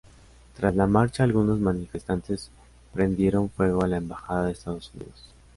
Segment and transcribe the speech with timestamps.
[0.57, 2.49] Tras la marcha algunos manifestantes
[2.91, 5.29] prendieron fuego a la embajada de Estados Unidos.